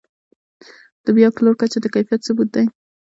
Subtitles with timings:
[1.05, 2.65] د بیا پلور کچه د کیفیت ثبوت دی.